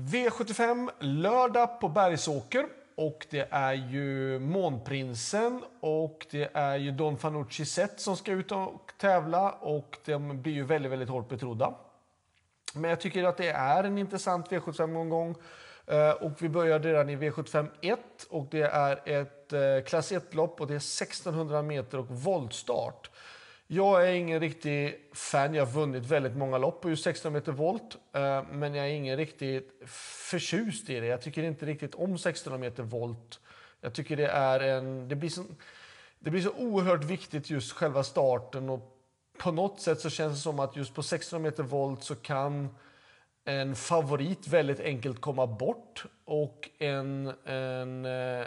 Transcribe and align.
V75 0.00 0.90
lördag 0.98 1.80
på 1.80 1.88
Bergsåker. 1.88 2.66
Och 2.96 3.26
det 3.30 3.48
är 3.50 3.72
ju 3.72 4.38
Månprinsen 4.38 5.64
och 5.80 6.26
det 6.30 6.50
är 6.54 6.76
ju 6.76 6.90
Don 6.90 7.18
Fanucci 7.18 7.64
Zet 7.64 8.00
som 8.00 8.16
ska 8.16 8.32
ut 8.32 8.52
och 8.52 8.92
tävla 8.98 9.52
och 9.52 9.98
de 10.04 10.42
blir 10.42 10.52
ju 10.52 10.64
väldigt, 10.64 10.92
väldigt 10.92 11.08
hårt 11.08 11.28
betrodda. 11.28 11.74
Men 12.74 12.90
jag 12.90 13.00
tycker 13.00 13.24
att 13.24 13.36
det 13.36 13.48
är 13.48 13.84
en 13.84 13.98
intressant 13.98 14.48
V75-omgång. 14.48 15.34
Eh, 15.86 16.10
och 16.10 16.42
vi 16.42 16.48
börjar 16.48 16.80
redan 16.80 17.10
i 17.10 17.16
V75 17.16 17.68
1 17.80 17.98
och 18.30 18.46
det 18.50 18.62
är 18.62 19.08
ett 19.08 19.52
eh, 19.52 19.60
klass 19.86 20.12
1-lopp 20.12 20.60
och 20.60 20.66
det 20.66 20.72
är 20.72 20.76
1600 20.76 21.62
meter 21.62 21.98
och 21.98 22.10
voltstart. 22.10 23.09
Jag 23.72 24.08
är 24.08 24.12
ingen 24.12 24.40
riktig 24.40 24.96
fan. 25.12 25.54
Jag 25.54 25.66
har 25.66 25.72
vunnit 25.72 26.06
väldigt 26.06 26.36
många 26.36 26.58
lopp 26.58 26.80
på 26.80 26.90
just 26.90 27.04
16 27.04 27.32
meter 27.32 27.52
volt. 27.52 27.96
Eh, 28.12 28.42
men 28.52 28.74
jag 28.74 28.86
är 28.86 28.90
ingen 28.90 29.16
riktigt 29.16 29.82
förtjust 30.30 30.90
i 30.90 31.00
det. 31.00 31.06
Jag 31.06 31.22
tycker 31.22 31.42
inte 31.42 31.66
riktigt 31.66 31.94
om 31.94 32.18
16 32.18 32.60
meter 32.60 32.82
volt. 32.82 33.40
Jag 33.80 33.94
tycker 33.94 34.16
det 34.16 34.26
är 34.26 34.60
en... 34.60 35.08
Det 35.08 35.16
blir, 35.16 35.30
så, 35.30 35.44
det 36.18 36.30
blir 36.30 36.42
så 36.42 36.50
oerhört 36.50 37.04
viktigt 37.04 37.50
just 37.50 37.72
själva 37.72 38.04
starten 38.04 38.70
och 38.70 38.96
på 39.38 39.52
något 39.52 39.80
sätt 39.80 40.00
så 40.00 40.10
känns 40.10 40.32
det 40.34 40.40
som 40.40 40.60
att 40.60 40.76
just 40.76 40.94
på 40.94 41.02
16 41.02 41.42
meter 41.42 41.62
volt 41.62 42.04
så 42.04 42.14
kan 42.14 42.68
en 43.44 43.76
favorit 43.76 44.48
väldigt 44.48 44.80
enkelt 44.80 45.20
komma 45.20 45.46
bort 45.46 46.04
och 46.24 46.70
en, 46.78 47.32
en 47.44 48.04
eh, 48.04 48.46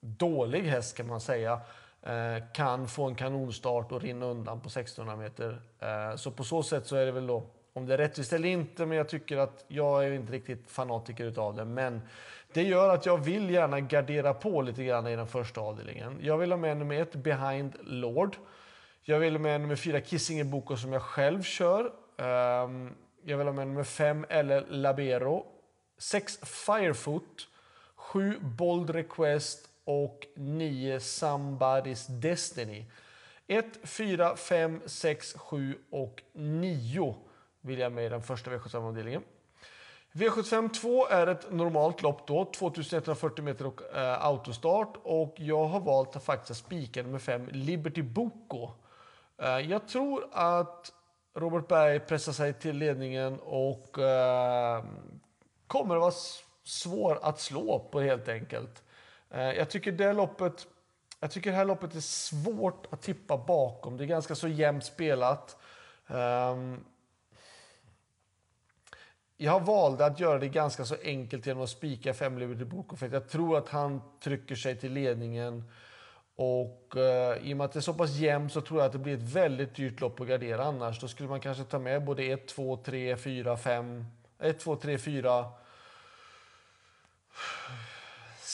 dålig 0.00 0.62
häst 0.62 0.96
kan 0.96 1.06
man 1.06 1.20
säga 1.20 1.60
Eh, 2.02 2.42
kan 2.52 2.88
få 2.88 3.04
en 3.04 3.14
kanonstart 3.14 3.92
och 3.92 4.02
rinna 4.02 4.26
undan 4.26 4.60
på 4.60 4.68
1600 4.68 5.16
meter. 5.16 5.60
Eh, 5.78 6.16
så 6.16 6.30
på 6.30 6.44
så 6.44 6.62
sätt 6.62 6.86
så 6.86 6.96
är 6.96 7.06
det 7.06 7.12
väl 7.12 7.26
då, 7.26 7.46
om 7.72 7.86
det 7.86 7.94
är 7.94 7.98
rättvist 7.98 8.32
eller 8.32 8.48
inte, 8.48 8.86
men 8.86 8.96
jag 8.96 9.08
tycker 9.08 9.36
att 9.36 9.64
jag 9.68 10.04
är 10.04 10.12
inte 10.12 10.32
riktigt 10.32 10.70
fanatiker 10.70 11.24
utav 11.24 11.56
det. 11.56 11.64
Men 11.64 12.00
det 12.52 12.62
gör 12.62 12.94
att 12.94 13.06
jag 13.06 13.18
vill 13.18 13.50
gärna 13.50 13.80
gardera 13.80 14.34
på 14.34 14.62
lite 14.62 14.84
grann 14.84 15.06
i 15.06 15.16
den 15.16 15.26
första 15.26 15.60
avdelningen. 15.60 16.18
Jag 16.22 16.38
vill 16.38 16.52
ha 16.52 16.56
med 16.56 16.76
nummer 16.76 17.02
ett, 17.02 17.14
Behind 17.14 17.76
Lord. 17.80 18.36
Jag 19.02 19.18
vill 19.18 19.34
ha 19.34 19.40
med 19.40 19.60
nummer 19.60 19.76
fyra, 19.76 20.00
Kissinger 20.00 20.44
Boko 20.44 20.76
som 20.76 20.92
jag 20.92 21.02
själv 21.02 21.42
kör. 21.42 21.92
Ehm, 22.16 22.94
jag 23.24 23.38
vill 23.38 23.46
ha 23.46 23.54
med 23.54 23.68
nummer 23.68 23.84
fem, 23.84 24.26
eller 24.28 24.66
Labero. 24.68 25.46
Sex, 25.98 26.38
Firefoot. 26.38 27.48
Sju, 27.96 28.38
Bold 28.40 28.90
Request 28.90 29.67
och 29.88 30.26
9 30.36 30.98
Somebody's 30.98 32.10
Destiny. 32.10 32.84
1, 33.46 33.64
4, 33.82 34.36
5, 34.36 34.82
6, 34.86 35.34
7 35.36 35.78
och 35.90 36.22
9 36.32 37.16
vill 37.60 37.78
jag 37.78 37.92
med 37.92 38.06
i 38.06 38.08
den 38.08 38.22
första 38.22 38.50
V75-avdelningen. 38.50 39.22
V75 40.12 40.68
2 40.68 41.06
är 41.06 41.26
ett 41.26 41.52
normalt 41.52 42.02
lopp 42.02 42.26
då, 42.26 42.44
2140 42.44 43.44
meter 43.44 43.66
och 43.66 43.82
eh, 43.96 44.26
autostart 44.26 44.96
och 45.02 45.34
jag 45.38 45.66
har 45.66 45.80
valt 45.80 46.16
att 46.16 46.24
faktiskt 46.24 46.60
spika 46.60 47.02
nummer 47.02 47.18
5 47.18 47.48
Liberty 47.52 48.02
Boko. 48.02 48.70
Eh, 49.42 49.58
jag 49.58 49.88
tror 49.88 50.28
att 50.32 50.92
Robert 51.34 51.68
Berg 51.68 52.00
pressar 52.00 52.32
sig 52.32 52.52
till 52.52 52.76
ledningen 52.76 53.40
och 53.40 53.98
eh, 53.98 54.84
kommer 55.66 55.94
att 55.94 56.00
vara 56.00 56.14
svår 56.64 57.18
att 57.22 57.40
slå 57.40 57.88
på 57.92 58.00
helt 58.00 58.28
enkelt. 58.28 58.82
Eh, 59.30 59.40
jag 59.40 59.70
tycker 59.70 59.92
det 59.92 60.12
loppet 60.12 60.66
jag 61.20 61.30
tycker 61.30 61.50
det 61.50 61.56
här 61.56 61.64
loppet 61.64 61.94
är 61.94 62.00
svårt 62.00 62.86
att 62.90 63.02
tippa 63.02 63.36
bakom. 63.36 63.96
Det 63.96 64.04
är 64.04 64.06
ganska 64.06 64.34
så 64.34 64.48
jämnt 64.48 64.84
spelat. 64.84 65.56
Ehm, 66.06 66.84
jag 69.36 69.66
valde 69.66 70.06
att 70.06 70.20
göra 70.20 70.38
det 70.38 70.48
ganska 70.48 70.84
så 70.84 70.96
enkelt 71.04 71.46
genom 71.46 71.62
att 71.62 71.70
spika 71.70 72.14
fem 72.14 72.38
Liberty 72.38 72.64
Boko 72.64 72.96
för 72.96 73.08
jag 73.08 73.28
tror 73.28 73.58
att 73.58 73.68
han 73.68 74.00
trycker 74.20 74.54
sig 74.54 74.76
till 74.76 74.92
ledningen. 74.92 75.64
Och 76.36 76.92
uh, 76.96 77.48
i 77.48 77.52
och 77.52 77.56
med 77.56 77.64
att 77.64 77.72
det 77.72 77.78
är 77.78 77.80
så 77.80 77.94
pass 77.94 78.16
jämnt 78.16 78.52
så 78.52 78.60
tror 78.60 78.80
jag 78.80 78.86
att 78.86 78.92
det 78.92 78.98
blir 78.98 79.14
ett 79.14 79.32
väldigt 79.32 79.74
dyrt 79.74 80.00
lopp 80.00 80.20
att 80.20 80.28
gardera 80.28 80.64
annars. 80.64 81.00
Då 81.00 81.08
skulle 81.08 81.28
man 81.28 81.40
kanske 81.40 81.64
ta 81.64 81.78
med 81.78 82.04
både 82.04 82.22
1, 82.22 82.48
2, 82.48 82.76
3, 82.76 83.16
4, 83.16 83.56
5, 83.56 84.04
1, 84.38 84.60
2, 84.60 84.76
3, 84.76 84.98
4 84.98 85.44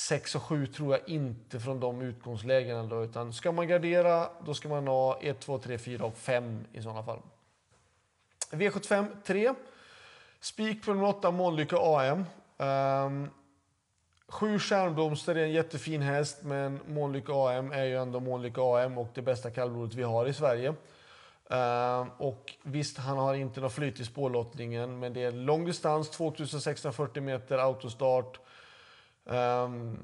6 0.09 0.35
och 0.35 0.43
7 0.43 0.67
tror 0.67 0.93
jag 0.93 1.09
inte 1.09 1.61
från 1.61 1.81
de 1.81 2.03
utgångslägena. 2.03 2.83
Då, 2.83 3.05
utan 3.05 3.33
ska 3.33 3.53
man 3.53 3.69
gardera, 3.69 4.29
då 4.47 4.55
ska 4.55 4.69
man 4.69 4.87
ha 4.87 5.19
1, 5.21 5.41
2, 5.41 5.59
3, 5.59 5.79
4 5.79 6.05
och 6.05 6.17
5 6.17 6.65
i 6.73 6.83
sådana 6.83 7.03
fall. 7.03 7.19
V75 8.51 9.07
3. 9.25 9.55
Spik 10.41 10.85
på 10.85 10.95
nummer 10.95 11.09
8, 11.09 11.31
Månlycke 11.31 11.77
AM. 11.79 12.19
Um, 12.19 12.25
ehm, 12.59 13.31
sju 14.29 14.59
Stjärnblomster 14.59 15.35
är 15.35 15.45
en 15.45 15.53
jättefin 15.53 16.03
häst, 16.03 16.39
men 16.43 16.81
Månlycke 16.87 17.33
AM 17.33 17.73
är 17.73 17.85
ju 17.85 17.97
ändå 17.97 18.21
Månlycke 18.21 18.61
AM 18.61 18.99
och 18.99 19.09
det 19.15 19.23
bästa 19.23 19.51
kallblodet 19.51 19.95
vi 19.95 20.03
har 20.03 20.27
i 20.27 20.35
Sverige. 20.35 20.75
Uh, 21.53 22.07
och 22.19 22.53
visst, 22.63 22.99
han 22.99 23.19
har 23.19 23.35
inte 23.35 23.61
något 23.61 23.73
flyt 23.73 24.01
i 24.01 24.05
spårlottningen, 24.05 24.99
men 24.99 25.13
det 25.13 25.23
är 25.23 25.33
lång 25.33 25.65
distans, 25.65 26.11
2640 26.11 27.23
meter 27.23 27.59
autostart. 27.59 28.41
Um, 29.25 29.99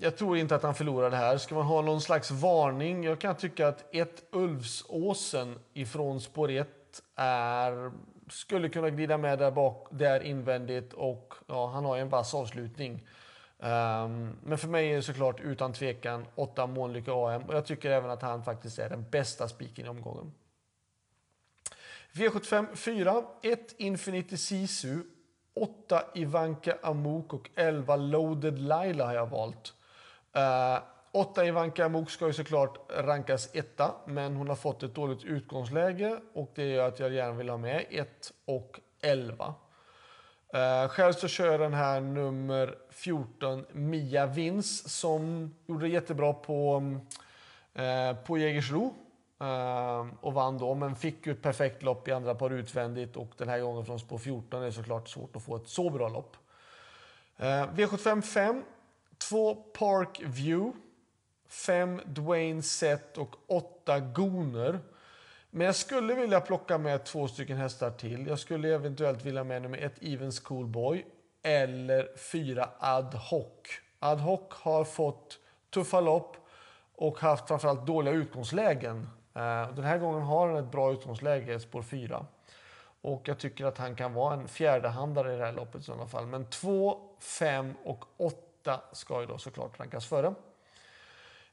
jag 0.00 0.16
tror 0.16 0.36
inte 0.36 0.54
att 0.54 0.62
han 0.62 0.74
förlorar 0.74 1.10
det 1.10 1.16
här. 1.16 1.38
Ska 1.38 1.54
man 1.54 1.66
ha 1.66 1.82
någon 1.82 2.00
slags 2.00 2.30
varning? 2.30 3.04
Jag 3.04 3.18
kan 3.18 3.36
tycka 3.36 3.68
att 3.68 3.94
ett 3.94 4.24
Ulvsåsen 4.30 5.58
ifrån 5.74 6.20
spår 6.20 6.50
1 6.50 6.68
är, 7.16 7.92
skulle 8.30 8.68
kunna 8.68 8.90
glida 8.90 9.18
med 9.18 9.38
där, 9.38 9.50
bak, 9.50 9.88
där 9.90 10.20
invändigt 10.20 10.92
och 10.92 11.34
ja, 11.46 11.66
han 11.66 11.84
har 11.84 11.96
ju 11.96 12.02
en 12.02 12.08
vass 12.08 12.34
avslutning. 12.34 12.92
Um, 13.58 14.36
men 14.42 14.58
för 14.58 14.68
mig 14.68 14.90
är 14.92 14.96
det 14.96 15.02
såklart 15.02 15.40
utan 15.40 15.72
tvekan 15.72 16.26
8 16.34 16.66
Månlykke 16.66 17.10
AM 17.12 17.42
och 17.42 17.54
jag 17.54 17.66
tycker 17.66 17.90
även 17.90 18.10
att 18.10 18.22
han 18.22 18.44
faktiskt 18.44 18.78
är 18.78 18.88
den 18.88 19.04
bästa 19.10 19.48
spiken 19.48 19.86
i 19.86 19.88
omgången. 19.88 20.32
V75 22.12 22.74
4, 22.74 23.22
1 23.42 23.74
Infinity 23.78 24.36
Sisu 24.36 25.02
8 25.56 26.02
Ivanka 26.14 26.76
Amok 26.82 27.32
och 27.32 27.50
11 27.54 27.96
Loaded 27.96 28.58
Laila 28.58 29.06
har 29.06 29.14
jag 29.14 29.26
valt. 29.26 29.74
Eh, 30.32 30.42
uh, 30.42 30.78
8 31.12 31.44
Ivanka 31.44 31.84
Amok 31.84 32.10
ska 32.10 32.26
ju 32.26 32.32
såklart 32.32 32.78
rankas 32.98 33.54
etta, 33.54 33.94
men 34.06 34.36
hon 34.36 34.48
har 34.48 34.56
fått 34.56 34.82
ett 34.82 34.94
dåligt 34.94 35.24
utgångsläge 35.24 36.20
och 36.34 36.52
det 36.54 36.64
gör 36.64 36.88
att 36.88 37.00
jag 37.00 37.12
gärna 37.12 37.32
vill 37.32 37.48
ha 37.48 37.56
med 37.56 37.84
1 37.90 38.32
och 38.44 38.80
11. 39.00 39.54
Uh, 40.54 40.60
eh, 40.60 40.88
själv 40.88 41.12
så 41.12 41.28
kör 41.28 41.50
jag 41.50 41.60
den 41.60 41.74
här 41.74 42.00
nummer 42.00 42.74
14 42.90 43.64
Mia 43.72 44.26
Vins 44.26 44.98
som 44.98 45.54
gjorde 45.66 45.86
det 45.86 45.92
jättebra 45.92 46.32
på, 46.32 46.76
uh, 47.78 48.16
på 48.24 48.38
Jägersro 48.38 48.94
Ehm, 49.40 50.10
och 50.20 50.32
vann 50.32 50.58
då, 50.58 50.74
men 50.74 50.96
fick 50.96 51.26
ju 51.26 51.32
ett 51.32 51.42
perfekt 51.42 51.82
lopp 51.82 52.08
i 52.08 52.12
andra 52.12 52.34
par 52.34 52.50
utvändigt 52.50 53.16
och 53.16 53.32
den 53.36 53.48
här 53.48 53.60
gången 53.60 53.84
från 53.84 53.98
spår 53.98 54.18
14 54.18 54.62
är 54.62 54.66
det 54.66 54.72
såklart 54.72 55.08
svårt 55.08 55.36
att 55.36 55.42
få 55.42 55.56
ett 55.56 55.68
så 55.68 55.90
bra 55.90 56.08
lopp. 56.08 56.36
V75 57.38 58.22
5, 58.22 58.64
2 59.18 59.54
Park 59.54 60.22
View, 60.24 60.78
5 61.48 62.00
Dwayne 62.06 62.62
Set 62.62 63.18
och 63.18 63.36
8 63.46 64.00
Goner. 64.00 64.80
Men 65.50 65.66
jag 65.66 65.76
skulle 65.76 66.14
vilja 66.14 66.40
plocka 66.40 66.78
med 66.78 67.04
två 67.04 67.28
stycken 67.28 67.56
hästar 67.56 67.90
till. 67.90 68.26
Jag 68.26 68.38
skulle 68.38 68.74
eventuellt 68.74 69.24
vilja 69.24 69.44
med 69.44 69.62
nummer 69.62 69.78
1 69.78 69.92
Even 70.00 70.32
Schoolboy 70.32 71.06
eller 71.42 72.16
4 72.16 72.68
Ad 72.78 73.16
Hoc. 73.16 73.52
Ad 73.98 74.20
Hoc 74.20 74.40
har 74.50 74.84
fått 74.84 75.38
tuffa 75.70 76.00
lopp 76.00 76.36
och 76.94 77.18
haft 77.18 77.48
framförallt 77.48 77.86
dåliga 77.86 78.14
utgångslägen. 78.14 79.08
Eh, 79.36 79.74
den 79.74 79.84
här 79.84 79.98
gången 79.98 80.22
har 80.22 80.48
han 80.48 80.56
ett 80.56 80.70
bra 80.70 80.92
utgångsläge, 80.92 81.60
spår 81.60 81.82
4. 81.82 82.26
Och 83.00 83.22
jag 83.24 83.38
tycker 83.38 83.64
att 83.64 83.78
han 83.78 83.96
kan 83.96 84.14
vara 84.14 84.34
en 84.34 84.48
fjärdehandare 84.48 85.34
i 85.34 85.36
det 85.36 85.44
här 85.44 85.52
loppet 85.52 85.80
i 85.80 85.84
sådana 85.84 86.06
fall. 86.06 86.26
Men 86.26 86.50
2, 86.50 87.00
5 87.20 87.74
och 87.84 88.04
8 88.16 88.80
ska 88.92 89.20
ju 89.20 89.26
då 89.26 89.38
såklart 89.38 89.80
rankas 89.80 90.06
före. 90.06 90.34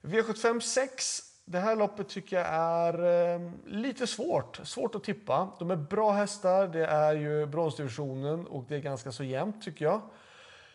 V75 0.01 0.59
6. 0.59 1.19
Det 1.45 1.59
här 1.59 1.75
loppet 1.75 2.09
tycker 2.09 2.37
jag 2.37 2.47
är 2.47 3.33
eh, 3.33 3.51
lite 3.65 4.07
svårt. 4.07 4.59
Svårt 4.63 4.95
att 4.95 5.03
tippa. 5.03 5.49
De 5.59 5.71
är 5.71 5.75
bra 5.75 6.11
hästar. 6.11 6.67
Det 6.67 6.85
är 6.85 7.15
ju 7.15 7.45
bronsdivisionen 7.45 8.47
och 8.47 8.65
det 8.67 8.75
är 8.75 8.79
ganska 8.79 9.11
så 9.11 9.23
jämnt 9.23 9.63
tycker 9.63 9.85
jag. 9.85 10.01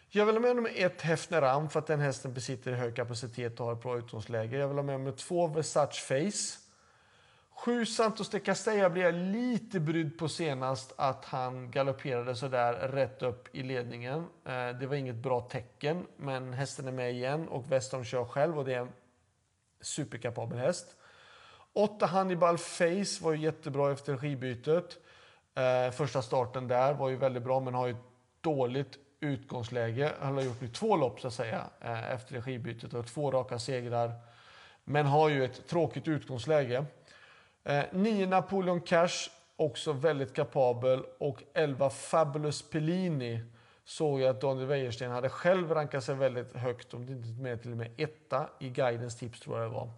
Jag 0.09 0.27
vill 0.27 0.35
ha 0.35 0.41
med 0.41 0.57
nummer 0.57 0.73
ett 0.77 1.03
Hefner 1.03 1.41
Ram 1.41 1.69
för 1.69 1.79
att 1.79 1.87
den 1.87 2.01
hästen 2.01 2.35
besitter 2.35 2.73
hög 2.73 2.97
kapacitet 2.97 3.61
och 3.61 3.67
har 3.67 3.73
ett 3.73 3.83
bra 3.83 3.99
utgångsläge. 3.99 4.57
Jag 4.57 4.69
vill 4.69 4.77
ha 4.77 4.83
med 4.83 5.01
nummer 5.01 5.17
två 5.17 5.47
Versace 5.47 6.01
Face. 6.01 6.68
Sju 7.59 7.87
Santos 7.87 8.29
de 8.29 8.41
Castella 8.41 8.91
blev 8.91 9.05
jag 9.05 9.15
lite 9.15 9.81
brydd 9.81 10.19
på 10.19 10.29
senast 10.29 10.93
att 10.97 11.25
han 11.25 11.71
galopperade 11.71 12.35
sådär 12.35 12.73
rätt 12.73 13.23
upp 13.23 13.49
i 13.57 13.63
ledningen. 13.63 14.19
Eh, 14.45 14.69
det 14.81 14.87
var 14.87 14.95
inget 14.95 15.17
bra 15.17 15.41
tecken, 15.41 16.07
men 16.17 16.53
hästen 16.53 16.89
är 16.89 16.93
med 16.93 17.13
igen 17.13 17.49
och 17.49 17.73
Westholm 17.73 18.05
kör 18.05 18.25
själv 18.25 18.59
och 18.59 18.65
det 18.65 18.75
är 18.75 18.81
en 18.81 18.93
superkapabel 19.81 20.59
häst. 20.59 20.97
Åtta 21.73 22.07
Hannibal 22.07 22.59
Face 22.59 23.19
var 23.23 23.33
ju 23.33 23.39
jättebra 23.39 23.93
efter 23.93 24.17
regibytet. 24.17 24.99
Eh, 25.55 25.91
första 25.91 26.23
starten 26.23 26.69
där 26.69 26.95
var 26.95 27.09
ju 27.09 27.17
väldigt 27.17 27.43
bra, 27.43 27.61
men 27.61 27.75
har 27.75 27.87
ju 27.87 27.97
dåligt 28.41 28.99
utgångsläge. 29.21 30.13
Han 30.21 30.35
har 30.35 30.43
gjort 30.43 30.61
nu 30.61 30.69
två 30.69 30.97
lopp 30.97 31.21
så 31.21 31.29
att 31.29 31.35
säga 31.35 31.65
eh, 31.81 32.13
efter 32.13 32.35
regibytet 32.35 32.95
och 32.95 33.07
två 33.07 33.31
raka 33.31 33.59
segrar. 33.59 34.13
Men 34.85 35.07
har 35.07 35.29
ju 35.29 35.45
ett 35.45 35.69
tråkigt 35.69 36.09
utgångsläge. 36.09 36.85
9 37.93 38.23
eh, 38.23 38.29
Napoleon 38.29 38.81
Cash, 38.81 39.31
också 39.57 39.93
väldigt 39.93 40.35
kapabel. 40.35 41.05
Och 41.19 41.43
11 41.55 41.91
Fabulous 41.91 42.63
Pellini 42.63 43.41
såg 43.85 44.21
jag 44.21 44.31
att 44.31 44.41
Daniel 44.41 44.67
Wäjersten 44.67 45.11
hade 45.11 45.29
själv 45.29 45.75
rankat 45.75 46.05
sig 46.05 46.15
väldigt 46.15 46.53
högt, 46.53 46.95
om 46.95 47.07
det 47.07 47.13
inte 47.13 47.43
med 47.43 47.63
till 47.63 47.71
och 47.71 47.77
med 47.77 47.91
etta 47.97 48.49
i 48.59 48.69
guidens 48.69 49.17
tips 49.17 49.41
tror 49.41 49.61
jag 49.61 49.71
det 49.71 49.75
var. 49.75 49.91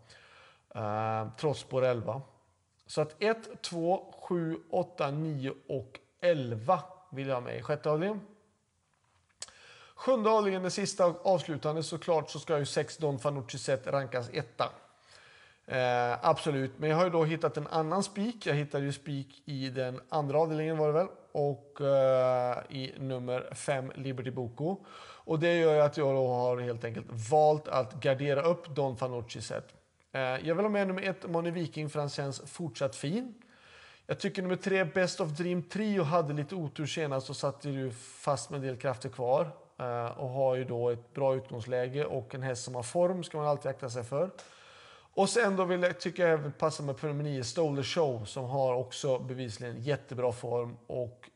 Uh, 0.77 1.29
trots 1.37 1.61
spår 1.61 1.85
11. 1.85 2.23
Så 2.87 3.01
att 3.01 3.23
1, 3.23 3.63
2, 3.63 4.15
7, 4.21 4.59
8, 4.71 5.11
9 5.11 5.53
och 5.69 5.99
11 6.21 6.83
vill 7.11 7.29
jag 7.29 7.35
ha 7.35 7.41
med 7.41 7.59
i 7.59 7.63
sjätte 7.63 7.91
avdelningen. 7.91 8.27
Sjunde 9.95 10.31
avdelningen, 10.31 10.63
den 10.63 10.71
sista 10.71 11.07
och 11.07 11.27
avslutande, 11.27 11.83
såklart 11.83 12.31
så 12.31 12.39
ska 12.39 12.59
ju 12.59 12.67
6 12.67 12.97
Don 12.97 13.19
Fanucci 13.19 13.59
Set 13.59 13.87
rankas 13.87 14.31
etta. 14.33 14.73
Eh, 15.71 16.19
absolut, 16.23 16.79
men 16.79 16.91
jag 16.91 16.97
har 16.97 17.05
ju 17.05 17.11
då 17.11 17.25
hittat 17.25 17.57
en 17.57 17.67
annan 17.67 18.03
spik. 18.03 18.47
Jag 18.47 18.55
hittade 18.55 18.85
ju 18.85 18.93
spik 18.93 19.43
i 19.45 19.69
den 19.69 20.01
andra 20.09 20.39
avdelningen 20.39 20.79
var 20.79 20.87
det 20.87 20.93
väl 20.93 21.07
och 21.33 21.81
eh, 21.81 22.59
i 22.69 22.95
nummer 22.99 23.55
5 23.55 23.93
Liberty 23.95 24.31
Boko. 24.31 24.77
Och 25.25 25.39
det 25.39 25.57
gör 25.57 25.75
ju 25.75 25.81
att 25.81 25.97
jag 25.97 26.15
då 26.15 26.29
har 26.29 26.61
helt 26.61 26.85
enkelt 26.85 27.07
valt 27.31 27.69
att 27.69 27.95
gardera 27.95 28.43
upp 28.43 28.69
Don 28.69 28.97
Fanucci 28.97 29.41
set. 29.41 29.75
Eh, 30.13 30.21
jag 30.21 30.55
vill 30.55 30.65
ha 30.65 30.69
med 30.69 30.87
nummer 30.87 31.03
1 31.03 31.31
Money 31.31 31.53
Viking 31.53 31.91
för 31.91 32.01
han 32.01 32.09
känns 32.09 32.41
fortsatt 32.41 32.97
fin. 32.97 33.35
Jag 34.07 34.21
tycker 34.21 34.43
nummer 34.43 34.57
3 34.57 34.85
Best 34.85 35.21
of 35.21 35.29
Dream 35.29 35.63
Trio 35.63 36.03
hade 36.03 36.35
lite 36.35 36.55
otur 36.55 36.87
senast 36.87 37.31
och 37.31 37.37
satte 37.37 37.71
ju 37.71 37.91
fast 37.91 38.51
med 38.51 38.61
en 38.61 38.67
del 38.67 38.77
krafter 38.77 39.09
kvar. 39.09 39.51
Eh, 39.79 40.19
och 40.19 40.29
har 40.29 40.57
ju 40.57 40.65
då 40.65 40.91
ett 40.91 41.15
bra 41.15 41.35
utgångsläge 41.35 42.05
och 42.05 42.35
en 42.35 42.43
häst 42.43 42.65
som 42.65 42.75
har 42.75 42.83
form 42.83 43.25
ska 43.25 43.39
man 43.39 43.47
alltid 43.47 43.71
akta 43.71 43.91
sig 43.91 44.05
för. 44.05 44.31
Och 45.15 45.29
sen 45.29 45.57
då 45.57 45.65
vill 45.65 45.83
jag, 45.83 46.01
tycker 46.01 46.27
jag 46.29 46.59
passa 46.59 46.83
mig 46.83 46.95
på 46.95 47.07
nummer 47.07 47.25
9, 47.25 47.45
Stole 47.45 47.83
Show, 47.83 48.25
som 48.25 48.45
har 48.45 48.75
också 48.75 49.19
bevisligen 49.19 49.83
jättebra 49.83 50.33
form. 50.33 50.77
Och 50.87 51.31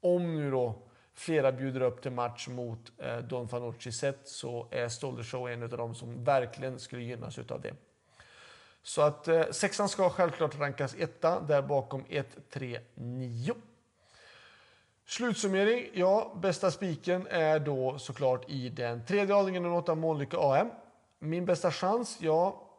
om 0.00 0.36
nu 0.36 0.50
då 0.50 0.74
flera 1.14 1.52
bjuder 1.52 1.80
upp 1.80 2.02
till 2.02 2.12
match 2.12 2.48
mot 2.48 2.92
eh, 2.98 3.18
Don 3.18 3.48
Fanucci 3.48 3.92
sett 3.92 4.28
så 4.28 4.68
är 4.70 4.88
Stolder 4.88 5.22
Show 5.22 5.50
en 5.50 5.62
av 5.62 5.68
dem 5.68 5.94
som 5.94 6.24
verkligen 6.24 6.78
skulle 6.78 7.02
gynnas 7.02 7.38
av 7.38 7.60
det. 7.60 7.74
Så 8.82 9.02
att 9.02 9.28
eh, 9.28 9.42
sexan 9.50 9.88
ska 9.88 10.10
självklart 10.10 10.58
rankas 10.58 10.94
etta, 10.94 11.40
där 11.40 11.62
bakom 11.62 12.04
1, 12.08 12.50
3, 12.50 12.80
9. 12.94 13.54
Slutsummering, 15.06 15.90
ja, 15.92 16.32
bästa 16.42 16.70
spiken 16.70 17.26
är 17.30 17.58
då 17.58 17.98
såklart 17.98 18.50
i 18.50 18.68
den 18.68 19.04
tredje 19.04 19.34
avdelningen, 19.34 19.62
den 19.62 19.72
8 19.72 19.94
Månlykke 19.94 20.36
AM. 20.40 20.70
Min 21.18 21.46
bästa 21.46 21.70
chans, 21.70 22.18
ja, 22.20 22.69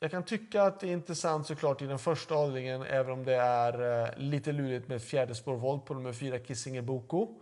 jag 0.00 0.10
kan 0.10 0.22
tycka 0.22 0.62
att 0.62 0.80
det 0.80 0.88
är 0.88 0.92
intressant 0.92 1.46
såklart 1.46 1.82
i 1.82 1.86
den 1.86 1.98
första 1.98 2.34
avdelningen, 2.34 2.82
även 2.82 3.12
om 3.12 3.24
det 3.24 3.34
är 3.34 4.02
eh, 4.02 4.08
lite 4.16 4.52
lurigt 4.52 4.88
med 4.88 5.02
fjärde 5.02 5.34
spårvolt 5.34 5.84
på 5.84 5.94
nummer 5.94 6.12
fyra 6.12 6.38
Kissinger 6.38 6.82
Boko. 6.82 7.40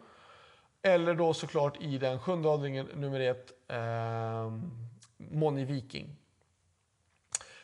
Eller 0.83 1.15
då 1.15 1.35
såklart 1.35 1.83
i 1.83 1.99
den 1.99 2.19
sjunde 2.19 2.49
avdelningen, 2.49 2.87
nummer 2.95 3.21
ett, 3.21 3.53
eh, 3.69 4.53
Moni 5.17 5.65
Viking. 5.65 6.17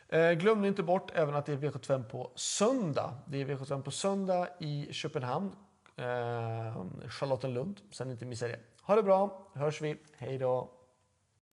Eh, 0.08 0.32
glöm 0.32 0.64
inte 0.64 0.82
bort 0.82 1.10
även 1.14 1.34
att 1.34 1.46
det 1.46 1.52
är 1.52 1.56
V75 1.56 2.04
på 2.04 2.32
söndag. 2.34 3.14
Det 3.26 3.40
är 3.40 3.44
V75 3.46 3.82
på 3.82 3.90
söndag 3.90 4.48
i 4.60 4.88
Köpenhamn, 4.92 5.56
eh, 5.96 7.08
Charlottenlund, 7.08 7.80
så 7.90 8.04
ni 8.04 8.12
inte 8.12 8.26
missar 8.26 8.48
det. 8.48 8.58
Ha 8.82 8.96
det 8.96 9.02
bra, 9.02 9.48
hörs 9.54 9.80
vi. 9.80 9.96
Hej 10.16 10.38
då! 10.38 10.81